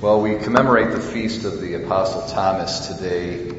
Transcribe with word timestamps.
Well, 0.00 0.20
we 0.20 0.36
commemorate 0.36 0.92
the 0.92 1.00
feast 1.00 1.44
of 1.44 1.60
the 1.60 1.74
Apostle 1.74 2.22
Thomas 2.28 2.86
today, 2.86 3.52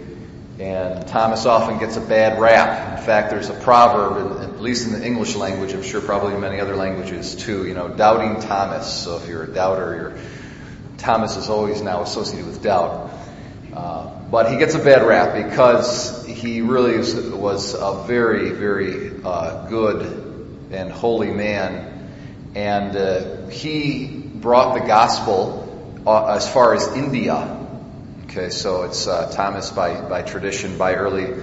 and 0.58 1.06
Thomas 1.06 1.46
often 1.46 1.80
gets 1.80 1.98
a 1.98 2.02
bad 2.02 2.40
rap. 2.40 2.98
In 2.98 3.06
fact, 3.06 3.30
there's 3.30 3.50
a 3.50 3.54
proverb, 3.56 4.42
at 4.42 4.62
least 4.62 4.88
in 4.88 4.94
the 4.94 5.06
English 5.06 5.36
language, 5.36 5.74
I'm 5.74 5.84
sure 5.84 6.00
probably 6.00 6.36
in 6.36 6.40
many 6.40 6.62
other 6.62 6.78
languages 6.78 7.36
too, 7.36 7.68
you 7.68 7.74
know, 7.74 7.90
doubting 7.90 8.40
Thomas. 8.40 8.88
So 8.88 9.18
if 9.18 9.28
you're 9.28 9.44
a 9.44 9.54
doubter, 9.54 9.96
you're, 9.98 10.98
Thomas 10.98 11.36
is 11.36 11.50
always 11.50 11.82
now 11.82 12.04
associated 12.04 12.48
with 12.48 12.64
doubt. 12.64 13.12
Uh, 13.74 14.10
but 14.32 14.50
he 14.50 14.58
gets 14.58 14.76
a 14.76 14.80
bad 14.80 15.06
rap 15.06 15.46
because 15.46 16.26
he 16.26 16.62
really 16.62 16.94
is, 16.94 17.16
was 17.16 17.74
a 17.74 18.06
very, 18.08 18.52
very 18.52 19.12
uh, 19.26 19.68
good 19.68 20.70
and 20.72 20.90
holy 20.90 21.32
man, 21.32 22.10
and 22.56 22.96
uh, 22.96 23.48
he 23.48 24.08
brought 24.08 24.80
the 24.80 24.88
gospel 24.88 25.66
uh, 26.10 26.36
as 26.36 26.52
far 26.52 26.74
as 26.74 26.88
India. 26.88 27.58
Okay, 28.26 28.50
so 28.50 28.84
it's 28.84 29.08
uh, 29.08 29.32
Thomas 29.32 29.72
by, 29.72 30.02
by 30.02 30.24
tradition, 30.24 30.78
by 30.78 30.96
early 30.96 31.42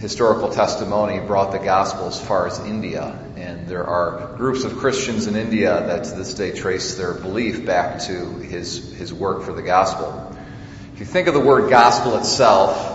historical 0.00 0.50
testimony, 0.50 1.20
brought 1.20 1.52
the 1.52 1.58
gospel 1.58 2.06
as 2.06 2.20
far 2.20 2.46
as 2.46 2.58
India. 2.60 3.18
And 3.36 3.68
there 3.68 3.84
are 3.84 4.36
groups 4.36 4.64
of 4.64 4.76
Christians 4.78 5.26
in 5.26 5.36
India 5.36 5.86
that 5.86 6.04
to 6.04 6.14
this 6.16 6.34
day 6.34 6.52
trace 6.52 6.96
their 6.96 7.14
belief 7.14 7.64
back 7.64 8.00
to 8.02 8.38
his, 8.38 8.92
his 8.94 9.12
work 9.12 9.44
for 9.44 9.52
the 9.52 9.62
gospel. 9.62 10.36
If 10.94 11.00
you 11.00 11.06
think 11.06 11.28
of 11.28 11.34
the 11.34 11.40
word 11.40 11.70
gospel 11.70 12.16
itself, 12.16 12.90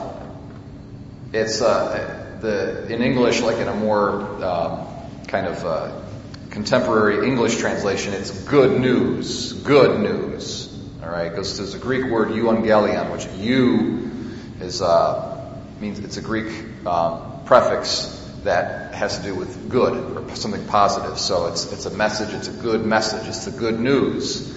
it's 1.34 1.62
uh, 1.62 2.38
the 2.42 2.92
in 2.94 3.02
English, 3.02 3.42
like 3.42 3.58
in 3.58 3.68
a 3.68 3.76
more 3.76 4.22
um, 4.44 4.88
kind 5.28 5.48
of 5.48 5.66
uh, 5.66 6.02
contemporary 6.50 7.28
English 7.28 7.58
translation, 7.58 8.14
it's 8.14 8.32
good 8.32 8.80
news. 8.80 9.54
Good 9.54 10.00
news. 10.00 10.69
All 11.10 11.16
right, 11.16 11.32
because 11.32 11.58
there's 11.58 11.74
a 11.74 11.80
Greek 11.80 12.06
word 12.06 12.28
euangelion, 12.28 13.12
which 13.12 13.26
"you" 13.40 14.12
is 14.62 14.80
uh, 14.80 15.60
means 15.80 15.98
it's 15.98 16.18
a 16.18 16.22
Greek 16.22 16.86
um, 16.86 17.46
prefix 17.46 18.16
that 18.44 18.94
has 18.94 19.18
to 19.18 19.24
do 19.24 19.34
with 19.34 19.72
good 19.72 20.18
or 20.30 20.36
something 20.36 20.64
positive. 20.68 21.18
So 21.18 21.48
it's 21.48 21.74
it's 21.74 21.88
a 21.88 21.90
message. 21.90 22.36
It's 22.36 22.48
a 22.48 22.52
good 22.52 22.86
message. 22.86 23.28
It's 23.28 23.46
the 23.46 23.58
good 23.58 23.80
news. 23.80 24.56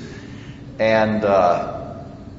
And 0.79 1.25
uh, 1.25 1.95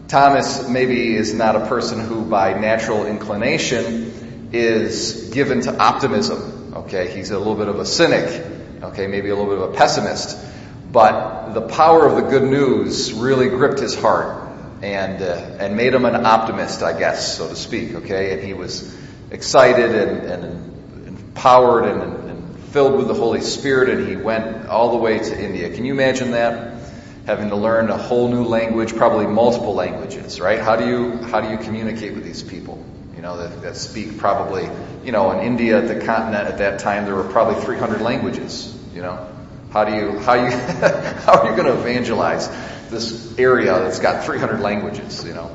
Thomas 0.10 0.70
maybe 0.70 1.16
is 1.16 1.34
not 1.34 1.56
a 1.56 1.66
person 1.66 2.00
who, 2.00 2.24
by 2.24 2.54
natural 2.54 3.08
inclination, 3.08 4.52
is 4.54 5.32
given 5.34 5.62
to 5.62 5.76
optimism. 5.76 6.76
Okay, 6.76 7.10
he's 7.10 7.32
a 7.32 7.40
little 7.40 7.56
bit 7.56 7.68
of 7.68 7.80
a 7.80 7.86
cynic. 7.88 8.46
Okay, 8.84 9.08
maybe 9.08 9.30
a 9.30 9.36
little 9.36 9.52
bit 9.52 9.64
of 9.64 9.74
a 9.74 9.76
pessimist. 9.76 10.53
But 10.94 11.54
the 11.54 11.62
power 11.62 12.06
of 12.06 12.16
the 12.16 12.22
good 12.22 12.44
news 12.44 13.14
really 13.14 13.50
gripped 13.50 13.80
his 13.80 13.96
heart 13.96 14.48
and 14.84 15.24
uh, 15.24 15.58
and 15.60 15.76
made 15.76 15.92
him 15.92 16.06
an 16.06 16.24
optimist, 16.24 16.84
I 16.84 16.98
guess, 16.98 17.36
so 17.36 17.50
to 17.50 17.56
speak. 17.56 17.96
Okay, 17.96 18.34
and 18.34 18.44
he 18.44 18.54
was 18.54 18.96
excited 19.32 19.96
and, 19.96 20.26
and 20.28 21.08
empowered 21.08 21.86
and, 21.86 22.30
and 22.30 22.60
filled 22.66 22.96
with 22.96 23.08
the 23.08 23.16
Holy 23.16 23.42
Spirit, 23.42 23.90
and 23.90 24.08
he 24.08 24.16
went 24.16 24.68
all 24.68 24.92
the 24.92 24.98
way 24.98 25.18
to 25.18 25.44
India. 25.44 25.74
Can 25.74 25.84
you 25.84 25.94
imagine 25.94 26.32
that? 26.32 26.78
Having 27.26 27.50
to 27.50 27.56
learn 27.56 27.90
a 27.90 27.98
whole 27.98 28.28
new 28.28 28.44
language, 28.44 28.96
probably 28.96 29.26
multiple 29.26 29.74
languages, 29.74 30.40
right? 30.40 30.60
How 30.60 30.76
do 30.76 30.88
you 30.88 31.18
how 31.24 31.42
do 31.42 31.50
you 31.50 31.58
communicate 31.58 32.14
with 32.14 32.24
these 32.24 32.44
people? 32.44 32.86
You 33.16 33.24
know 33.24 33.38
that, 33.38 33.64
that 33.64 33.78
speak 33.78 34.20
probably, 34.20 34.70
you 35.04 35.12
know, 35.12 35.32
in 35.32 35.40
India, 35.40 35.82
the 35.82 36.06
continent 36.06 36.48
at 36.50 36.60
that 36.60 36.82
time, 36.82 37.06
there 37.06 37.16
were 37.16 37.24
probably 37.24 37.64
300 37.64 38.02
languages. 38.02 38.78
You 38.94 39.02
know, 39.02 39.33
how 39.74 39.86
do 39.86 39.96
you, 39.96 40.20
how 40.20 40.36
you, 40.36 40.52
how 41.26 41.40
are 41.40 41.50
you 41.50 41.56
going 41.56 41.66
to 41.66 41.80
evangelize 41.80 42.48
this 42.92 43.40
area 43.40 43.74
that's 43.80 43.98
got 43.98 44.24
300 44.24 44.60
languages, 44.60 45.26
you 45.26 45.34
know? 45.34 45.50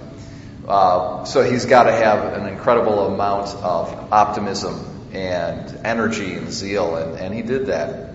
Uh, 0.66 1.25
so 1.25 1.48
he's 1.48 1.66
got 1.66 1.84
to 1.84 1.92
have 1.92 2.33
an 2.34 2.48
incredible 2.48 3.06
amount 3.06 3.47
of 3.62 4.12
optimism 4.12 5.09
and 5.12 5.87
energy 5.87 6.34
and 6.34 6.50
zeal, 6.50 6.97
and, 6.97 7.16
and 7.16 7.32
he 7.32 7.42
did 7.42 7.66
that. 7.66 8.10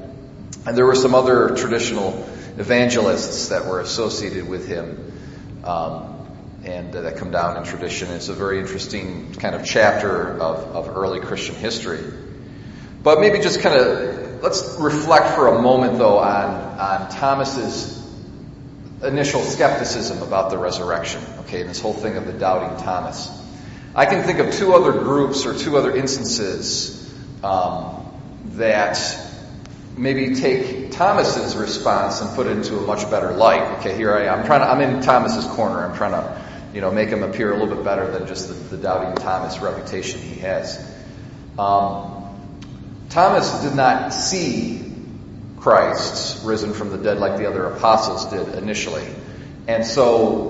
And 0.66 0.78
there 0.78 0.86
were 0.86 0.96
some 0.96 1.16
other 1.16 1.56
traditional 1.56 2.28
evangelists 2.58 3.48
that 3.48 3.66
were 3.66 3.80
associated 3.80 4.50
with 4.50 4.68
him, 4.68 5.14
um, 5.64 6.28
and 6.66 6.94
that 6.94 7.16
come 7.16 7.32
down 7.32 7.56
in 7.56 7.64
tradition. 7.64 8.12
It's 8.12 8.28
a 8.28 8.34
very 8.34 8.60
interesting 8.60 9.34
kind 9.36 9.56
of 9.56 9.66
chapter 9.66 10.38
of, 10.38 10.76
of 10.76 10.98
early 10.98 11.22
Christian 11.22 11.56
history. 11.56 12.04
But 13.02 13.22
maybe 13.22 13.40
just 13.40 13.62
kind 13.62 13.80
of 13.80 14.23
let's 14.44 14.76
reflect 14.78 15.36
for 15.36 15.48
a 15.48 15.62
moment, 15.62 15.98
though, 15.98 16.20
on, 16.20 16.78
on 16.78 17.10
Thomas's 17.10 18.04
initial 19.02 19.42
skepticism 19.42 20.22
about 20.22 20.50
the 20.50 20.58
resurrection, 20.58 21.24
okay, 21.40 21.62
and 21.62 21.70
this 21.70 21.80
whole 21.80 21.94
thing 21.94 22.18
of 22.18 22.28
the 22.28 22.34
doubting 22.34 22.78
Thomas. 22.84 23.32
I 23.96 24.06
can 24.06 24.24
think 24.24 24.40
of 24.40 24.54
two 24.54 24.74
other 24.74 24.92
groups 24.92 25.46
or 25.46 25.58
two 25.58 25.78
other 25.78 25.96
instances 25.96 27.00
um, 27.42 28.06
that 28.58 29.00
maybe 29.96 30.36
take 30.36 30.92
Thomas's 30.92 31.56
response 31.56 32.20
and 32.20 32.36
put 32.36 32.48
it 32.48 32.58
into 32.58 32.78
a 32.78 32.82
much 32.82 33.10
better 33.10 33.32
light. 33.32 33.80
Okay, 33.80 33.96
here 33.96 34.14
I 34.14 34.26
am. 34.26 34.40
I'm 34.40 34.46
trying 34.46 34.60
to, 34.60 34.68
I'm 34.68 34.82
in 34.82 35.02
Thomas's 35.02 35.46
corner. 35.46 35.86
I'm 35.86 35.96
trying 35.96 36.12
to, 36.12 36.42
you 36.74 36.82
know, 36.82 36.92
make 36.92 37.08
him 37.08 37.24
appear 37.24 37.54
a 37.54 37.58
little 37.58 37.76
bit 37.76 37.86
better 37.86 38.12
than 38.12 38.28
just 38.28 38.50
the, 38.50 38.76
the 38.76 38.78
doubting 38.78 39.16
Thomas 39.16 39.60
reputation 39.60 40.20
he 40.20 40.42
has. 40.42 40.86
Um, 41.58 42.23
Thomas 43.14 43.62
did 43.62 43.76
not 43.76 44.12
see 44.12 44.84
Christ 45.60 46.44
risen 46.44 46.74
from 46.74 46.90
the 46.90 46.98
dead 46.98 47.20
like 47.20 47.38
the 47.38 47.48
other 47.48 47.66
apostles 47.66 48.26
did 48.26 48.56
initially. 48.56 49.06
And 49.68 49.86
so 49.86 50.50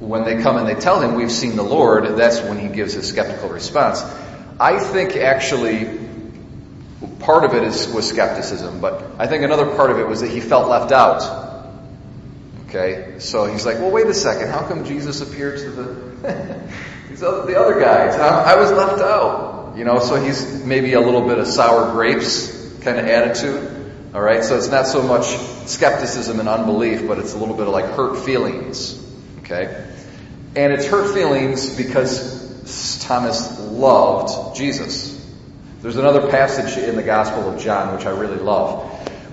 when 0.00 0.24
they 0.24 0.42
come 0.42 0.56
and 0.56 0.66
they 0.66 0.74
tell 0.74 1.02
him, 1.02 1.16
We've 1.16 1.30
seen 1.30 1.54
the 1.54 1.62
Lord, 1.62 2.16
that's 2.16 2.40
when 2.40 2.58
he 2.58 2.68
gives 2.68 2.94
his 2.94 3.06
skeptical 3.06 3.50
response. 3.50 4.02
I 4.58 4.78
think 4.78 5.16
actually 5.16 6.00
part 7.20 7.44
of 7.44 7.52
it 7.52 7.62
is, 7.62 7.88
was 7.88 8.08
skepticism, 8.08 8.80
but 8.80 9.04
I 9.18 9.26
think 9.26 9.44
another 9.44 9.76
part 9.76 9.90
of 9.90 9.98
it 9.98 10.08
was 10.08 10.22
that 10.22 10.30
he 10.30 10.40
felt 10.40 10.68
left 10.68 10.92
out. 10.92 11.22
Okay, 12.68 13.16
so 13.18 13.44
he's 13.44 13.66
like, 13.66 13.76
well, 13.80 13.90
wait 13.90 14.06
a 14.06 14.14
second, 14.14 14.48
how 14.48 14.66
come 14.66 14.86
Jesus 14.86 15.20
appeared 15.20 15.58
to 15.58 15.70
the, 15.70 16.72
these 17.10 17.22
other, 17.22 17.44
the 17.44 17.60
other 17.60 17.78
guys? 17.78 18.14
I, 18.14 18.54
I 18.54 18.56
was 18.56 18.72
left 18.72 19.02
out. 19.02 19.57
You 19.76 19.84
know, 19.84 19.98
so 20.00 20.16
he's 20.16 20.64
maybe 20.64 20.94
a 20.94 21.00
little 21.00 21.26
bit 21.26 21.38
of 21.38 21.46
sour 21.46 21.92
grapes 21.92 22.58
kind 22.80 22.98
of 22.98 23.06
attitude. 23.06 23.92
All 24.14 24.20
right, 24.22 24.42
so 24.42 24.56
it's 24.56 24.68
not 24.68 24.86
so 24.86 25.02
much 25.02 25.26
skepticism 25.66 26.40
and 26.40 26.48
unbelief, 26.48 27.06
but 27.06 27.18
it's 27.18 27.34
a 27.34 27.38
little 27.38 27.54
bit 27.54 27.66
of 27.66 27.72
like 27.72 27.84
hurt 27.84 28.24
feelings. 28.24 29.04
Okay, 29.40 29.86
and 30.56 30.72
it's 30.72 30.86
hurt 30.86 31.12
feelings 31.14 31.76
because 31.76 32.98
Thomas 33.04 33.60
loved 33.60 34.56
Jesus. 34.56 35.14
There's 35.80 35.96
another 35.96 36.30
passage 36.30 36.82
in 36.82 36.96
the 36.96 37.02
Gospel 37.02 37.50
of 37.52 37.60
John 37.60 37.94
which 37.94 38.06
I 38.06 38.10
really 38.10 38.38
love, 38.38 38.84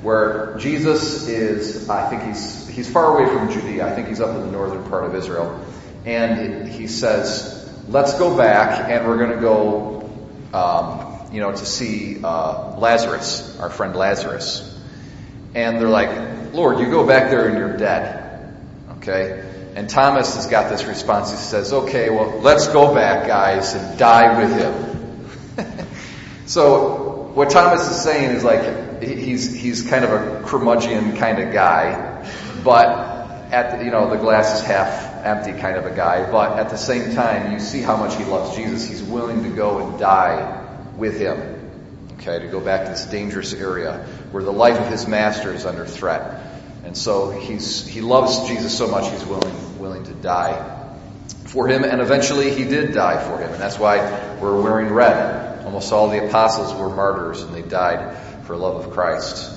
where 0.03 0.57
Jesus 0.57 1.27
is, 1.27 1.89
I 1.89 2.09
think 2.09 2.23
he's 2.23 2.67
he's 2.67 2.89
far 2.89 3.17
away 3.17 3.29
from 3.33 3.49
Judea. 3.49 3.87
I 3.87 3.95
think 3.95 4.09
he's 4.09 4.21
up 4.21 4.35
in 4.35 4.41
the 4.41 4.51
northern 4.51 4.83
part 4.89 5.05
of 5.05 5.15
Israel, 5.15 5.65
and 6.05 6.67
he 6.67 6.87
says, 6.87 7.73
"Let's 7.87 8.19
go 8.19 8.37
back, 8.37 8.89
and 8.89 9.07
we're 9.07 9.17
going 9.17 9.31
to 9.31 9.41
go 9.41 9.94
um, 10.55 11.33
you 11.33 11.41
know, 11.41 11.51
to 11.51 11.65
see 11.65 12.23
uh, 12.23 12.77
Lazarus, 12.77 13.59
our 13.59 13.69
friend 13.69 13.93
Lazarus. 13.95 14.71
And 15.53 15.79
they're 15.79 15.89
like, 15.89 16.53
Lord, 16.53 16.79
you 16.79 16.89
go 16.89 17.05
back 17.05 17.29
there 17.29 17.49
and 17.49 17.57
you're 17.57 17.75
dead. 17.75 18.55
Okay? 18.97 19.43
And 19.75 19.89
Thomas 19.89 20.35
has 20.35 20.47
got 20.47 20.69
this 20.69 20.85
response. 20.85 21.31
He 21.31 21.37
says, 21.37 21.73
okay, 21.73 22.09
well, 22.09 22.39
let's 22.39 22.67
go 22.67 22.93
back, 22.93 23.27
guys, 23.27 23.73
and 23.73 23.99
die 23.99 24.39
with 24.39 24.57
him. 25.57 25.87
so, 26.45 27.31
what 27.33 27.49
Thomas 27.49 27.91
is 27.91 28.01
saying 28.01 28.31
is 28.31 28.45
like, 28.45 29.03
he's, 29.03 29.53
he's 29.53 29.81
kind 29.81 30.05
of 30.05 30.11
a 30.11 30.43
curmudgeon 30.47 31.17
kind 31.17 31.39
of 31.39 31.53
guy, 31.53 32.25
but 32.63 32.87
at 33.51 33.77
the, 33.77 33.85
you 33.85 33.91
know, 33.91 34.09
the 34.09 34.15
glass 34.15 34.61
is 34.61 34.65
half 34.65 35.14
empty 35.25 35.53
kind 35.53 35.77
of 35.77 35.85
a 35.85 35.95
guy, 35.95 36.29
but 36.31 36.59
at 36.59 36.69
the 36.69 36.77
same 36.77 37.15
time, 37.15 37.51
you 37.51 37.59
see 37.59 37.81
how 37.81 37.97
much 37.97 38.15
he 38.15 38.23
loves 38.23 38.55
Jesus. 38.55 38.87
He's 38.87 39.03
willing 39.03 39.43
to 39.43 39.49
go 39.49 39.79
and 39.79 39.99
die 39.99 40.65
with 40.95 41.19
him. 41.19 41.53
Okay, 42.19 42.39
to 42.39 42.47
go 42.47 42.59
back 42.59 42.85
to 42.85 42.91
this 42.91 43.05
dangerous 43.05 43.53
area 43.53 44.07
where 44.31 44.43
the 44.43 44.53
life 44.53 44.79
of 44.79 44.87
his 44.87 45.07
master 45.07 45.53
is 45.53 45.65
under 45.65 45.85
threat. 45.85 46.41
And 46.85 46.95
so 46.95 47.31
he's, 47.31 47.85
he 47.85 48.01
loves 48.01 48.47
Jesus 48.47 48.77
so 48.77 48.87
much 48.87 49.11
he's 49.11 49.25
willing, 49.25 49.79
willing 49.79 50.03
to 50.05 50.13
die 50.13 50.75
for 51.55 51.67
him, 51.67 51.83
and 51.83 52.01
eventually 52.01 52.51
he 52.51 52.63
did 52.63 52.93
die 52.93 53.23
for 53.23 53.41
him, 53.41 53.51
and 53.51 53.61
that's 53.61 53.79
why 53.79 53.97
we're 54.41 54.61
wearing 54.61 54.93
red. 54.93 55.63
Almost 55.65 55.91
all 55.91 56.09
the 56.09 56.27
apostles 56.27 56.73
were 56.73 56.89
martyrs, 56.89 57.41
and 57.41 57.55
they 57.55 57.61
died 57.61 58.17
for 58.45 58.55
love 58.55 58.85
of 58.85 58.91
Christ. 58.91 59.51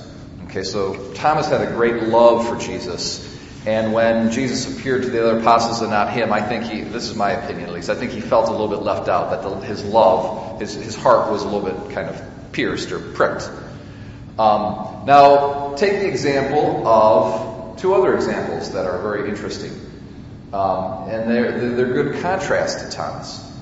Okay, 0.44 0.62
so 0.62 1.12
Thomas 1.14 1.48
had 1.48 1.60
a 1.60 1.72
great 1.72 2.04
love 2.04 2.48
for 2.48 2.56
Jesus, 2.56 3.37
and 3.68 3.92
when 3.92 4.32
Jesus 4.32 4.66
appeared 4.74 5.02
to 5.02 5.10
the 5.10 5.22
other 5.22 5.40
apostles 5.40 5.82
and 5.82 5.90
not 5.90 6.10
him, 6.10 6.32
I 6.32 6.40
think 6.40 6.64
he, 6.64 6.80
this 6.84 7.10
is 7.10 7.14
my 7.14 7.32
opinion 7.32 7.68
at 7.68 7.74
least, 7.74 7.90
I 7.90 7.96
think 7.96 8.12
he 8.12 8.22
felt 8.22 8.48
a 8.48 8.50
little 8.50 8.68
bit 8.68 8.78
left 8.78 9.10
out, 9.10 9.28
that 9.28 9.42
the, 9.42 9.56
his 9.56 9.84
love, 9.84 10.58
his, 10.58 10.72
his 10.72 10.96
heart 10.96 11.30
was 11.30 11.42
a 11.42 11.44
little 11.44 11.60
bit 11.60 11.94
kind 11.94 12.08
of 12.08 12.52
pierced 12.52 12.92
or 12.92 12.98
pricked. 12.98 13.46
Um, 14.38 15.04
now, 15.04 15.74
take 15.74 16.00
the 16.00 16.08
example 16.08 16.88
of 16.88 17.76
two 17.78 17.92
other 17.92 18.14
examples 18.14 18.72
that 18.72 18.86
are 18.86 19.02
very 19.02 19.28
interesting. 19.28 19.72
Um, 20.50 21.10
and 21.10 21.30
they're, 21.30 21.74
they're 21.76 21.92
good 21.92 22.22
contrast 22.22 22.86
to 22.86 22.96
Thomas. 22.96 23.52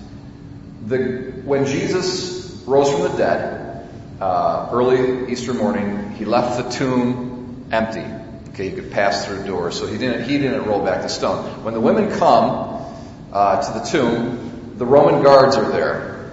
The, 0.87 1.33
when 1.45 1.67
Jesus 1.67 2.63
rose 2.65 2.93
from 2.93 3.03
the 3.11 3.19
dead, 3.19 3.89
uh, 4.21 4.69
early 4.71 5.33
Easter 5.33 5.53
morning, 5.53 6.13
he 6.13 6.25
left 6.25 6.63
the 6.63 6.71
tomb 6.71 7.67
empty. 7.73 8.16
Okay, 8.57 8.71
he 8.71 8.75
could 8.75 8.91
pass 8.91 9.27
through 9.27 9.41
the 9.41 9.47
door, 9.47 9.71
so 9.71 9.87
he 9.87 9.99
didn't, 9.99 10.27
he 10.27 10.39
didn't 10.39 10.65
roll 10.65 10.83
back 10.83 11.03
the 11.03 11.09
stone. 11.09 11.63
When 11.63 11.75
the 11.75 11.81
women 11.81 12.19
come 12.19 12.87
uh, 13.31 13.61
to 13.61 13.79
the 13.79 13.85
tomb, 13.85 14.77
the 14.79 14.87
Roman 14.87 15.23
guards 15.23 15.59
are 15.59 15.71
there. 15.71 16.33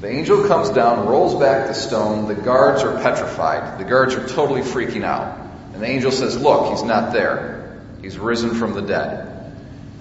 The 0.00 0.08
angel 0.08 0.48
comes 0.48 0.70
down, 0.70 1.06
rolls 1.06 1.38
back 1.38 1.68
the 1.68 1.74
stone. 1.74 2.26
The 2.26 2.34
guards 2.34 2.82
are 2.82 3.00
petrified. 3.00 3.78
The 3.78 3.84
guards 3.84 4.16
are 4.16 4.26
totally 4.26 4.62
freaking 4.62 5.04
out. 5.04 5.38
And 5.72 5.80
the 5.80 5.86
angel 5.86 6.10
says, 6.10 6.36
Look, 6.36 6.72
he's 6.72 6.82
not 6.82 7.12
there. 7.12 7.80
He's 8.02 8.18
risen 8.18 8.56
from 8.56 8.72
the 8.72 8.82
dead. 8.82 9.56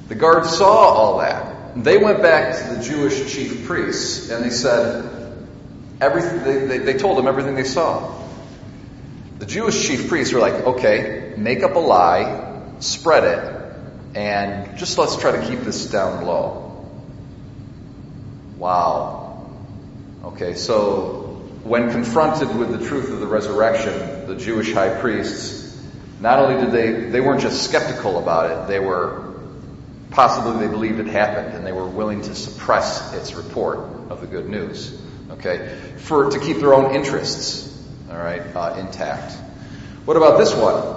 The 0.07 0.15
guards 0.15 0.49
saw 0.49 0.65
all 0.65 1.19
that. 1.19 1.83
They 1.83 1.99
went 1.99 2.23
back 2.23 2.57
to 2.57 2.73
the 2.73 2.83
Jewish 2.83 3.31
chief 3.31 3.67
priests 3.67 4.31
and 4.31 4.43
they 4.43 4.49
said, 4.49 5.37
everything, 6.01 6.43
they, 6.43 6.65
they, 6.65 6.77
they 6.79 6.97
told 6.97 7.19
them 7.19 7.27
everything 7.27 7.53
they 7.53 7.65
saw. 7.65 8.24
The 9.39 9.45
Jewish 9.45 9.87
chief 9.87 10.07
priests 10.07 10.33
were 10.33 10.39
like, 10.39 10.53
okay, 10.53 11.33
make 11.37 11.63
up 11.63 11.75
a 11.75 11.79
lie, 11.79 12.61
spread 12.79 13.23
it, 13.23 14.17
and 14.17 14.77
just 14.77 14.97
let's 14.97 15.17
try 15.17 15.31
to 15.31 15.47
keep 15.47 15.59
this 15.59 15.89
down 15.89 16.25
low. 16.25 16.87
Wow. 18.57 19.49
Okay, 20.23 20.55
so 20.55 21.41
when 21.63 21.91
confronted 21.91 22.55
with 22.55 22.77
the 22.77 22.85
truth 22.87 23.11
of 23.11 23.19
the 23.19 23.27
resurrection, 23.27 24.27
the 24.27 24.35
Jewish 24.35 24.73
high 24.73 24.99
priests, 25.01 25.63
not 26.21 26.39
only 26.39 26.63
did 26.63 26.71
they, 26.71 27.09
they 27.09 27.21
weren't 27.21 27.41
just 27.41 27.63
skeptical 27.63 28.17
about 28.17 28.51
it, 28.51 28.67
they 28.69 28.79
were 28.79 29.25
Possibly 30.15 30.65
they 30.65 30.71
believed 30.71 30.99
it 30.99 31.07
happened 31.07 31.55
and 31.55 31.67
they 31.67 31.73
were 31.73 31.87
willing 31.87 32.21
to 32.21 32.33
suppress 32.35 33.13
its 33.13 33.33
report 33.33 33.79
of 34.09 34.21
the 34.21 34.27
good 34.27 34.47
news. 34.47 34.97
Okay, 35.29 35.77
for 35.97 36.31
to 36.31 36.39
keep 36.39 36.59
their 36.59 36.73
own 36.73 36.95
interests, 36.95 37.69
all 38.09 38.17
right, 38.17 38.41
uh, 38.55 38.75
intact. 38.79 39.33
What 40.05 40.17
about 40.17 40.37
this 40.37 40.53
one? 40.53 40.95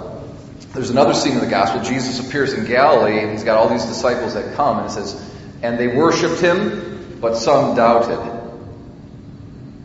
There's 0.73 0.91
another 0.91 1.13
scene 1.15 1.33
in 1.33 1.39
the 1.39 1.47
gospel. 1.47 1.83
Jesus 1.83 2.25
appears 2.25 2.53
in 2.53 2.65
Galilee 2.65 3.19
and 3.19 3.31
he's 3.31 3.43
got 3.43 3.57
all 3.57 3.69
these 3.69 3.85
disciples 3.85 4.35
that 4.35 4.55
come 4.55 4.77
and 4.77 4.87
it 4.87 4.91
says, 4.91 5.19
and 5.63 5.79
they 5.79 5.87
worshipped 5.87 6.39
him, 6.39 7.17
but 7.19 7.35
some 7.35 7.75
doubted. 7.75 8.19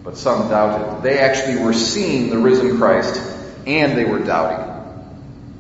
But 0.03 0.19
some 0.19 0.49
doubted. 0.51 1.03
They 1.03 1.19
actually 1.19 1.65
were 1.65 1.73
seeing 1.73 2.29
the 2.29 2.39
risen 2.39 2.77
Christ 2.77 3.19
and 3.67 3.97
they 3.97 4.05
were 4.05 4.19
doubting. 4.19 4.73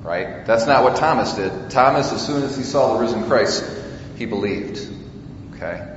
Right? 0.02 0.44
That's 0.44 0.66
not 0.66 0.84
what 0.84 0.96
Thomas 0.96 1.32
did. 1.32 1.70
Thomas, 1.70 2.12
as 2.12 2.26
soon 2.26 2.42
as 2.42 2.54
he 2.54 2.62
saw 2.62 2.94
the 2.94 3.00
risen 3.00 3.24
Christ, 3.24 3.64
he 4.16 4.26
believed. 4.26 4.86
Okay? 5.54 5.93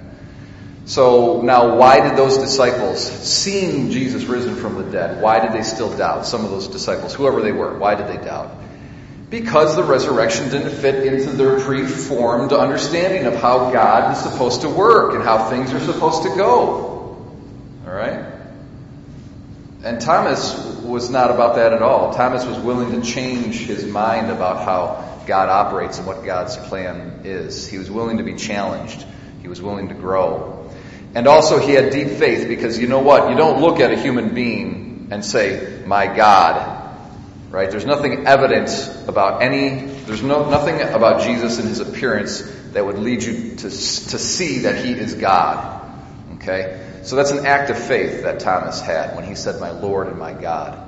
So 0.87 1.41
now 1.41 1.75
why 1.75 1.99
did 1.99 2.17
those 2.17 2.37
disciples, 2.37 3.03
seeing 3.03 3.91
Jesus 3.91 4.23
risen 4.23 4.55
from 4.55 4.75
the 4.75 4.89
dead, 4.89 5.21
why 5.21 5.41
did 5.41 5.51
they 5.51 5.63
still 5.63 5.95
doubt? 5.95 6.25
Some 6.25 6.45
of 6.45 6.51
those 6.51 6.69
disciples, 6.69 7.13
whoever 7.13 7.41
they 7.41 7.51
were, 7.51 7.77
why 7.77 7.95
did 7.95 8.07
they 8.07 8.23
doubt? 8.23 8.55
Because 9.29 9.75
the 9.75 9.83
resurrection 9.83 10.49
didn't 10.49 10.71
fit 10.71 11.05
into 11.05 11.31
their 11.31 11.59
preformed 11.59 12.53
understanding 12.53 13.25
of 13.25 13.35
how 13.35 13.71
God 13.71 14.13
is 14.13 14.23
supposed 14.23 14.61
to 14.61 14.69
work 14.69 15.13
and 15.13 15.23
how 15.23 15.49
things 15.49 15.73
are 15.73 15.81
supposed 15.81 16.23
to 16.23 16.29
go. 16.29 17.27
Alright? 17.85 18.25
And 19.83 19.99
Thomas 19.99 20.57
was 20.83 21.09
not 21.09 21.31
about 21.31 21.55
that 21.55 21.73
at 21.73 21.81
all. 21.81 22.13
Thomas 22.13 22.45
was 22.45 22.57
willing 22.59 22.99
to 22.99 23.05
change 23.05 23.57
his 23.57 23.85
mind 23.85 24.31
about 24.31 24.63
how 24.63 25.21
God 25.27 25.49
operates 25.49 25.97
and 25.97 26.07
what 26.07 26.23
God's 26.23 26.55
plan 26.55 27.23
is. 27.25 27.67
He 27.67 27.77
was 27.77 27.91
willing 27.91 28.19
to 28.19 28.23
be 28.23 28.35
challenged. 28.35 29.05
He 29.41 29.49
was 29.49 29.61
willing 29.61 29.89
to 29.89 29.93
grow. 29.93 30.66
And 31.15 31.27
also 31.27 31.59
he 31.59 31.73
had 31.73 31.91
deep 31.91 32.09
faith 32.09 32.47
because 32.47 32.77
you 32.79 32.87
know 32.87 32.99
what? 32.99 33.29
You 33.29 33.35
don't 33.35 33.61
look 33.61 33.79
at 33.79 33.91
a 33.91 33.99
human 33.99 34.33
being 34.33 35.07
and 35.11 35.23
say, 35.23 35.83
my 35.85 36.07
God. 36.07 36.75
Right? 37.49 37.71
There's 37.71 37.85
nothing 37.85 38.27
evident 38.27 38.69
about 39.07 39.41
any, 39.41 39.85
there's 40.05 40.21
no, 40.21 40.49
nothing 40.49 40.81
about 40.81 41.21
Jesus 41.21 41.59
and 41.59 41.67
his 41.67 41.79
appearance 41.79 42.41
that 42.73 42.85
would 42.85 42.99
lead 42.99 43.23
you 43.23 43.55
to, 43.55 43.63
to 43.63 43.69
see 43.69 44.59
that 44.59 44.83
he 44.83 44.91
is 44.91 45.13
God. 45.13 45.89
Okay? 46.35 46.83
So 47.03 47.15
that's 47.15 47.31
an 47.31 47.45
act 47.45 47.69
of 47.69 47.79
faith 47.79 48.23
that 48.23 48.41
Thomas 48.41 48.81
had 48.81 49.15
when 49.15 49.23
he 49.25 49.35
said, 49.35 49.61
My 49.61 49.71
Lord 49.71 50.07
and 50.07 50.19
my 50.19 50.33
God. 50.33 50.83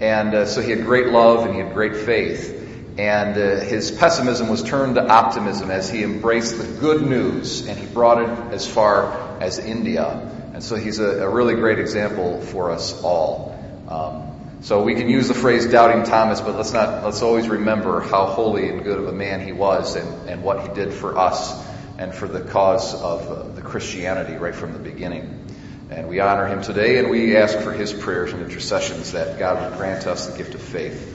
And 0.00 0.34
uh, 0.34 0.46
so 0.46 0.62
he 0.62 0.70
had 0.70 0.84
great 0.84 1.08
love 1.08 1.44
and 1.44 1.54
he 1.54 1.60
had 1.60 1.74
great 1.74 1.96
faith. 1.96 2.63
And 2.96 3.36
uh, 3.36 3.64
his 3.64 3.90
pessimism 3.90 4.48
was 4.48 4.62
turned 4.62 4.94
to 4.94 5.06
optimism 5.06 5.70
as 5.70 5.90
he 5.90 6.04
embraced 6.04 6.58
the 6.58 6.80
good 6.80 7.02
news 7.02 7.66
and 7.66 7.76
he 7.76 7.86
brought 7.86 8.22
it 8.22 8.52
as 8.52 8.66
far 8.66 9.40
as 9.40 9.58
India. 9.58 10.30
And 10.52 10.62
so 10.62 10.76
he's 10.76 11.00
a, 11.00 11.24
a 11.24 11.28
really 11.28 11.54
great 11.54 11.80
example 11.80 12.40
for 12.40 12.70
us 12.70 13.02
all. 13.02 13.58
Um, 13.88 14.60
so 14.62 14.84
we 14.84 14.94
can 14.94 15.08
use 15.08 15.26
the 15.26 15.34
phrase 15.34 15.66
doubting 15.66 16.04
Thomas, 16.04 16.40
but 16.40 16.54
let's 16.54 16.72
not, 16.72 17.02
let's 17.04 17.20
always 17.20 17.48
remember 17.48 18.00
how 18.00 18.26
holy 18.26 18.68
and 18.68 18.84
good 18.84 18.98
of 18.98 19.08
a 19.08 19.12
man 19.12 19.44
he 19.44 19.52
was 19.52 19.96
and, 19.96 20.28
and 20.28 20.44
what 20.44 20.66
he 20.66 20.72
did 20.72 20.94
for 20.94 21.18
us 21.18 21.52
and 21.98 22.14
for 22.14 22.28
the 22.28 22.40
cause 22.40 22.94
of 22.94 23.28
uh, 23.28 23.42
the 23.54 23.62
Christianity 23.62 24.36
right 24.36 24.54
from 24.54 24.72
the 24.72 24.78
beginning. 24.78 25.44
And 25.90 26.08
we 26.08 26.20
honor 26.20 26.46
him 26.46 26.62
today 26.62 26.98
and 26.98 27.10
we 27.10 27.36
ask 27.36 27.58
for 27.58 27.72
his 27.72 27.92
prayers 27.92 28.32
and 28.32 28.40
intercessions 28.40 29.12
that 29.12 29.38
God 29.40 29.68
would 29.68 29.78
grant 29.78 30.06
us 30.06 30.28
the 30.28 30.38
gift 30.38 30.54
of 30.54 30.62
faith 30.62 31.13